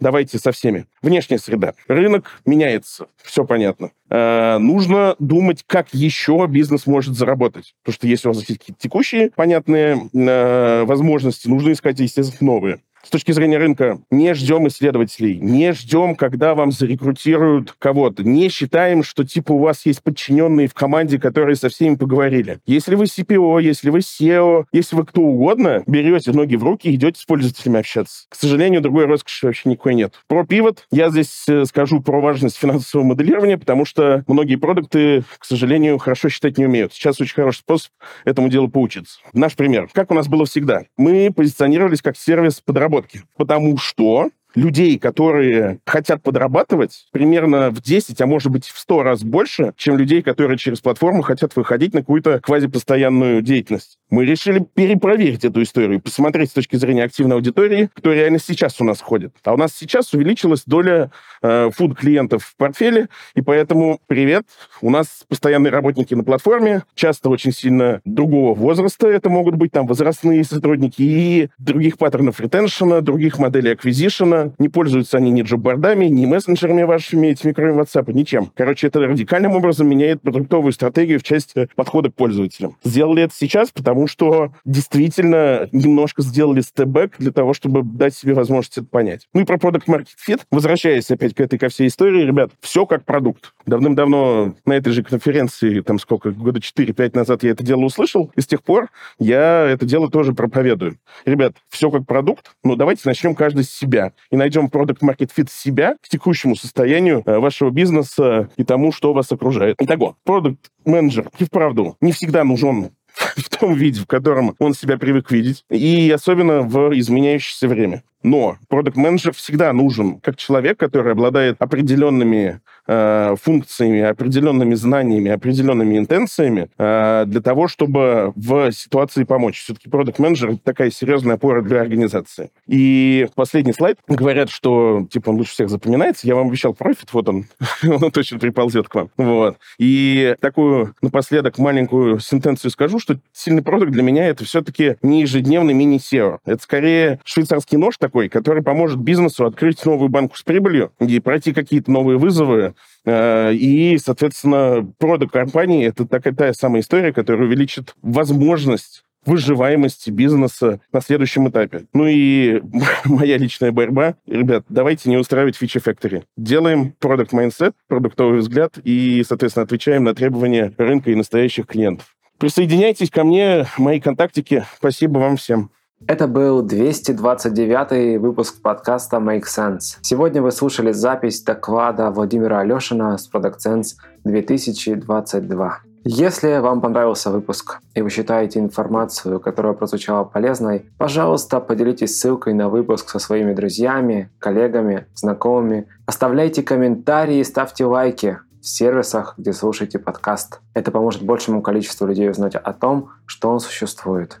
Давайте 0.00 0.38
со 0.38 0.52
всеми. 0.52 0.86
Внешняя 1.02 1.38
среда. 1.38 1.74
Рынок 1.88 2.40
меняется. 2.46 3.06
Все 3.22 3.44
понятно. 3.44 3.90
Э, 4.08 4.58
нужно 4.58 5.16
думать, 5.18 5.64
как 5.66 5.92
еще 5.92 6.46
бизнес 6.48 6.86
может 6.86 7.16
заработать. 7.16 7.74
Потому 7.82 7.94
что 7.94 8.06
если 8.06 8.28
у 8.28 8.32
вас 8.32 8.48
есть 8.48 8.62
текущие 8.78 9.30
понятные 9.30 10.08
э, 10.12 10.84
возможности, 10.84 11.48
нужно 11.48 11.72
искать, 11.72 12.00
естественно, 12.00 12.52
новые 12.52 12.80
с 13.02 13.10
точки 13.10 13.32
зрения 13.32 13.58
рынка, 13.58 14.00
не 14.10 14.34
ждем 14.34 14.68
исследователей, 14.68 15.38
не 15.38 15.72
ждем, 15.72 16.14
когда 16.14 16.54
вам 16.54 16.70
зарекрутируют 16.70 17.74
кого-то, 17.78 18.22
не 18.22 18.48
считаем, 18.48 19.02
что 19.02 19.24
типа 19.24 19.52
у 19.52 19.58
вас 19.58 19.86
есть 19.86 20.02
подчиненные 20.02 20.68
в 20.68 20.74
команде, 20.74 21.18
которые 21.18 21.56
со 21.56 21.68
всеми 21.68 21.94
поговорили. 21.94 22.58
Если 22.66 22.94
вы 22.94 23.04
CPO, 23.04 23.62
если 23.62 23.90
вы 23.90 24.00
SEO, 24.00 24.64
если 24.72 24.96
вы 24.96 25.06
кто 25.06 25.22
угодно, 25.22 25.82
берете 25.86 26.32
ноги 26.32 26.56
в 26.56 26.64
руки 26.64 26.88
и 26.88 26.94
идете 26.94 27.20
с 27.20 27.24
пользователями 27.24 27.80
общаться. 27.80 28.26
К 28.28 28.34
сожалению, 28.34 28.80
другой 28.80 29.06
роскоши 29.06 29.46
вообще 29.46 29.70
никакой 29.70 29.94
нет. 29.94 30.14
Про 30.28 30.44
пивот 30.44 30.86
я 30.90 31.10
здесь 31.10 31.44
э, 31.48 31.64
скажу 31.64 32.00
про 32.00 32.20
важность 32.20 32.56
финансового 32.56 33.06
моделирования, 33.06 33.58
потому 33.58 33.84
что 33.84 34.24
многие 34.26 34.56
продукты, 34.56 35.24
к 35.38 35.44
сожалению, 35.44 35.98
хорошо 35.98 36.28
считать 36.28 36.58
не 36.58 36.66
умеют. 36.66 36.92
Сейчас 36.92 37.20
очень 37.20 37.34
хороший 37.34 37.60
способ 37.60 37.92
этому 38.24 38.48
делу 38.48 38.68
поучиться. 38.68 39.20
Наш 39.32 39.56
пример. 39.56 39.88
Как 39.92 40.10
у 40.10 40.14
нас 40.14 40.28
было 40.28 40.44
всегда. 40.44 40.82
Мы 40.96 41.32
позиционировались 41.34 42.02
как 42.02 42.16
сервис 42.16 42.60
подработки 42.60 42.89
подработки. 42.90 43.22
Потому 43.36 43.76
что 43.78 44.30
людей, 44.54 44.98
которые 44.98 45.80
хотят 45.86 46.22
подрабатывать, 46.22 47.06
примерно 47.12 47.70
в 47.70 47.80
10, 47.80 48.20
а 48.20 48.26
может 48.26 48.50
быть 48.50 48.66
в 48.66 48.78
100 48.78 49.02
раз 49.02 49.22
больше, 49.22 49.72
чем 49.76 49.96
людей, 49.96 50.22
которые 50.22 50.58
через 50.58 50.80
платформу 50.80 51.22
хотят 51.22 51.54
выходить 51.56 51.94
на 51.94 52.00
какую-то 52.00 52.40
квазипостоянную 52.40 53.42
деятельность. 53.42 53.98
Мы 54.10 54.24
решили 54.24 54.64
перепроверить 54.74 55.44
эту 55.44 55.62
историю, 55.62 56.00
посмотреть 56.00 56.50
с 56.50 56.54
точки 56.54 56.76
зрения 56.76 57.04
активной 57.04 57.36
аудитории, 57.36 57.88
кто 57.94 58.12
реально 58.12 58.40
сейчас 58.40 58.80
у 58.80 58.84
нас 58.84 59.00
ходит. 59.00 59.34
А 59.44 59.54
у 59.54 59.56
нас 59.56 59.72
сейчас 59.72 60.12
увеличилась 60.12 60.64
доля 60.66 61.12
э, 61.42 61.70
фуд-клиентов 61.72 62.44
в 62.44 62.56
портфеле, 62.56 63.08
и 63.34 63.42
поэтому 63.42 64.00
привет, 64.08 64.44
у 64.80 64.90
нас 64.90 65.24
постоянные 65.28 65.70
работники 65.70 66.14
на 66.14 66.24
платформе, 66.24 66.82
часто 66.94 67.30
очень 67.30 67.52
сильно 67.52 68.00
другого 68.04 68.54
возраста, 68.54 69.06
это 69.06 69.28
могут 69.28 69.54
быть 69.54 69.70
там 69.70 69.86
возрастные 69.86 70.42
сотрудники 70.42 71.02
и 71.02 71.48
других 71.58 71.98
паттернов 71.98 72.40
ретеншена, 72.40 73.00
других 73.02 73.38
моделей 73.38 73.72
аквизишена, 73.72 74.39
не 74.58 74.68
пользуются 74.68 75.18
они 75.18 75.30
ни 75.30 75.42
джоббордами, 75.42 76.06
ни 76.06 76.26
мессенджерами 76.26 76.82
вашими, 76.82 77.28
этими, 77.28 77.52
кроме 77.52 77.80
WhatsApp, 77.80 78.12
ничем. 78.12 78.50
Короче, 78.54 78.86
это 78.86 79.00
радикальным 79.00 79.52
образом 79.52 79.88
меняет 79.88 80.22
продуктовую 80.22 80.72
стратегию 80.72 81.18
в 81.18 81.22
части 81.22 81.68
подхода 81.74 82.10
к 82.10 82.14
пользователям. 82.14 82.76
Сделали 82.84 83.24
это 83.24 83.34
сейчас, 83.36 83.70
потому 83.70 84.06
что 84.06 84.52
действительно 84.64 85.68
немножко 85.72 86.22
сделали 86.22 86.60
стебэк 86.60 87.16
для 87.18 87.32
того, 87.32 87.54
чтобы 87.54 87.82
дать 87.82 88.14
себе 88.14 88.34
возможность 88.34 88.78
это 88.78 88.86
понять. 88.86 89.28
Ну 89.34 89.42
и 89.42 89.44
про 89.44 89.56
Product 89.56 89.84
Market 89.86 90.08
Fit, 90.26 90.40
возвращаясь 90.50 91.10
опять 91.10 91.34
к 91.34 91.40
этой 91.40 91.58
ко 91.58 91.68
всей 91.68 91.88
истории, 91.88 92.24
ребят, 92.24 92.50
все 92.60 92.86
как 92.86 93.04
продукт. 93.04 93.52
Давным-давно 93.66 94.54
на 94.64 94.72
этой 94.72 94.92
же 94.92 95.02
конференции, 95.02 95.80
там 95.80 95.98
сколько, 95.98 96.30
года 96.30 96.60
4-5 96.60 97.10
назад 97.14 97.42
я 97.42 97.50
это 97.50 97.64
дело 97.64 97.82
услышал, 97.82 98.32
и 98.36 98.40
с 98.40 98.46
тех 98.46 98.62
пор 98.62 98.88
я 99.18 99.66
это 99.66 99.86
дело 99.86 100.10
тоже 100.10 100.32
проповедую. 100.32 100.98
Ребят, 101.24 101.54
все 101.68 101.90
как 101.90 102.06
продукт, 102.06 102.52
но 102.64 102.76
давайте 102.76 103.02
начнем 103.04 103.34
каждый 103.34 103.64
с 103.64 103.70
себя 103.70 104.12
и 104.30 104.36
найдем 104.36 104.66
Product 104.66 105.00
Market 105.00 105.30
Fit 105.36 105.48
себя 105.50 105.96
к 106.00 106.08
текущему 106.08 106.56
состоянию 106.56 107.22
э, 107.26 107.38
вашего 107.38 107.70
бизнеса 107.70 108.48
и 108.56 108.64
тому, 108.64 108.92
что 108.92 109.12
вас 109.12 109.30
окружает. 109.32 109.76
Итого, 109.80 110.16
Product 110.26 110.58
менеджер 110.84 111.28
и 111.38 111.44
вправду 111.44 111.96
не 112.00 112.12
всегда 112.12 112.44
нужен 112.44 112.90
в 113.36 113.48
том 113.48 113.74
виде, 113.74 114.00
в 114.00 114.06
котором 114.06 114.54
он 114.58 114.74
себя 114.74 114.98
привык 114.98 115.30
видеть, 115.30 115.64
и 115.70 116.10
особенно 116.10 116.62
в 116.62 116.98
изменяющееся 116.98 117.68
время. 117.68 118.02
Но 118.22 118.58
продукт 118.68 118.96
менеджер 118.96 119.32
всегда 119.32 119.72
нужен 119.72 120.20
как 120.20 120.36
человек, 120.36 120.78
который 120.78 121.12
обладает 121.12 121.56
определенными 121.58 122.60
э, 122.86 123.34
функциями, 123.40 124.00
определенными 124.00 124.74
знаниями, 124.74 125.30
определенными 125.30 125.96
интенциями 125.96 126.68
э, 126.76 127.24
для 127.26 127.40
того, 127.40 127.68
чтобы 127.68 128.32
в 128.36 128.72
ситуации 128.72 129.24
помочь. 129.24 129.60
Все-таки 129.62 129.88
продукт 129.88 130.18
менеджер 130.18 130.50
это 130.50 130.60
такая 130.62 130.90
серьезная 130.90 131.36
опора 131.36 131.62
для 131.62 131.80
организации. 131.80 132.50
И 132.66 133.28
последний 133.34 133.72
слайд. 133.72 133.98
Говорят, 134.08 134.50
что 134.50 135.06
типа 135.10 135.30
он 135.30 135.36
лучше 135.36 135.52
всех 135.52 135.70
запоминается. 135.70 136.26
Я 136.26 136.34
вам 136.34 136.48
обещал 136.48 136.74
профит, 136.74 137.12
вот 137.12 137.28
он, 137.28 137.46
он 137.82 138.10
точно 138.10 138.38
приползет 138.38 138.88
к 138.88 138.94
вам. 138.94 139.10
Вот. 139.16 139.56
И 139.78 140.34
такую 140.40 140.94
напоследок 141.00 141.58
маленькую 141.58 142.18
сентенцию 142.18 142.70
скажу, 142.70 142.98
что 142.98 143.18
сильный 143.32 143.62
продукт 143.62 143.92
для 143.92 144.02
меня 144.02 144.26
это 144.26 144.44
все-таки 144.44 144.96
не 145.02 145.22
ежедневный 145.22 145.74
мини-SEO. 145.74 146.38
Это 146.44 146.62
скорее 146.62 147.20
швейцарский 147.24 147.78
нож 147.78 147.96
такой, 148.10 148.28
который 148.28 148.62
поможет 148.62 148.98
бизнесу 148.98 149.46
открыть 149.46 149.84
новую 149.86 150.08
банку 150.08 150.36
с 150.36 150.42
прибылью 150.42 150.92
и 150.98 151.20
пройти 151.20 151.52
какие-то 151.52 151.92
новые 151.92 152.18
вызовы. 152.18 152.74
Э, 153.04 153.54
и, 153.54 153.98
соответственно, 153.98 154.92
продукт 154.98 155.32
компании— 155.32 155.86
это 155.86 156.06
такая 156.06 156.34
та 156.34 156.52
самая 156.52 156.82
история, 156.82 157.12
которая 157.12 157.46
увеличит 157.46 157.94
возможность 158.02 159.04
выживаемости 159.24 160.10
бизнеса 160.10 160.80
на 160.92 161.00
следующем 161.00 161.48
этапе. 161.48 161.84
Ну 161.92 162.06
и 162.08 162.60
моя 163.04 163.38
личная 163.38 163.70
борьба. 163.70 164.16
Ребят, 164.26 164.64
давайте 164.68 165.08
не 165.08 165.16
устраивать 165.16 165.56
фичи 165.56 165.78
factory. 165.78 166.24
Делаем 166.36 166.92
продукт 166.98 167.32
mindset, 167.32 167.74
продуктовый 167.86 168.40
взгляд 168.40 168.76
и, 168.82 169.22
соответственно, 169.26 169.64
отвечаем 169.64 170.02
на 170.02 170.14
требования 170.14 170.72
рынка 170.76 171.12
и 171.12 171.14
настоящих 171.14 171.66
клиентов. 171.66 172.16
Присоединяйтесь 172.38 173.10
ко 173.10 173.22
мне, 173.22 173.66
мои 173.78 174.00
контактики. 174.00 174.64
Спасибо 174.78 175.18
вам 175.18 175.36
всем. 175.36 175.70
Это 176.06 176.26
был 176.26 176.62
229 176.62 178.20
выпуск 178.20 178.62
подкаста 178.62 179.18
Make 179.18 179.44
Sense. 179.44 179.98
Сегодня 180.00 180.40
вы 180.40 180.50
слушали 180.50 180.92
запись 180.92 181.42
доклада 181.42 182.10
Владимира 182.10 182.60
Алешина 182.60 183.16
с 183.18 183.30
Product 183.30 183.58
Sense 183.64 183.96
2022. 184.24 185.78
Если 186.04 186.58
вам 186.58 186.80
понравился 186.80 187.30
выпуск 187.30 187.80
и 187.94 188.00
вы 188.00 188.08
считаете 188.08 188.58
информацию, 188.58 189.38
которая 189.38 189.74
прозвучала 189.74 190.24
полезной, 190.24 190.86
пожалуйста, 190.96 191.60
поделитесь 191.60 192.18
ссылкой 192.18 192.54
на 192.54 192.70
выпуск 192.70 193.10
со 193.10 193.18
своими 193.18 193.52
друзьями, 193.52 194.30
коллегами, 194.38 195.06
знакомыми. 195.14 195.86
Оставляйте 196.06 196.62
комментарии, 196.62 197.42
ставьте 197.42 197.84
лайки 197.84 198.38
в 198.62 198.66
сервисах, 198.66 199.34
где 199.36 199.52
слушаете 199.52 199.98
подкаст. 199.98 200.60
Это 200.72 200.90
поможет 200.90 201.22
большему 201.22 201.60
количеству 201.60 202.06
людей 202.06 202.30
узнать 202.30 202.56
о 202.56 202.72
том, 202.72 203.10
что 203.26 203.50
он 203.50 203.60
существует. 203.60 204.40